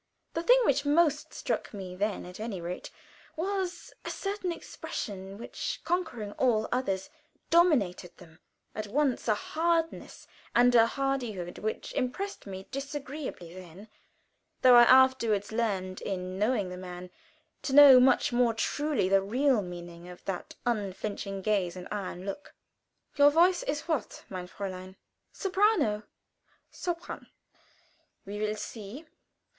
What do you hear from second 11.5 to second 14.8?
which impressed me disagreeably then, though